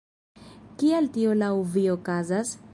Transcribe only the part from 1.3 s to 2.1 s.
laŭ vi